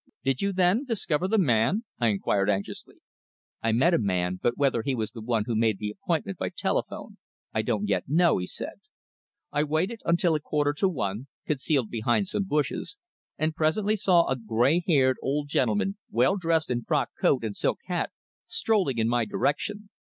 "Did 0.23 0.41
you, 0.41 0.51
then, 0.51 0.83
discover 0.83 1.27
the 1.27 1.37
man?" 1.37 1.83
I 1.99 2.07
inquired 2.07 2.49
anxiously. 2.49 2.95
"I 3.61 3.71
met 3.71 3.93
a 3.93 3.99
man, 3.99 4.39
but 4.41 4.57
whether 4.57 4.81
he 4.81 4.95
was 4.95 5.11
the 5.11 5.21
one 5.21 5.43
who 5.45 5.53
made 5.55 5.77
the 5.77 5.91
appointment 5.91 6.39
by 6.39 6.49
telephone 6.49 7.19
I 7.53 7.61
don't 7.61 7.87
yet 7.87 8.05
know," 8.07 8.39
he 8.39 8.47
said. 8.47 8.81
"I 9.51 9.61
waited 9.63 10.01
until 10.03 10.33
a 10.33 10.39
quarter 10.39 10.73
to 10.73 10.89
one, 10.89 11.27
concealed 11.45 11.91
behind 11.91 12.27
some 12.27 12.45
bushes, 12.45 12.97
and 13.37 13.53
presently 13.53 13.95
saw 13.95 14.25
a 14.27 14.35
grey 14.35 14.83
haired 14.87 15.17
old 15.21 15.49
gentleman, 15.49 15.99
well 16.09 16.35
dressed 16.35 16.71
in 16.71 16.81
frock 16.83 17.09
coat, 17.21 17.43
and 17.43 17.55
silk 17.55 17.77
hat, 17.85 18.11
strolling 18.47 18.97
in 18.97 19.07
my 19.07 19.25
direction. 19.25 19.91